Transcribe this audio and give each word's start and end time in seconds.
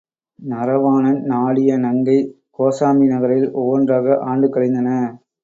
நரவாணன் 0.39 1.19
நாடிய 1.23 1.77
நங்கை 1.77 2.17
கோசாம்பி 2.59 3.07
நகரில் 3.07 3.47
ஒவ்வொன்றாக 3.53 4.17
ஆண்டுகள் 4.23 4.55
கழிந்தன. 4.55 4.89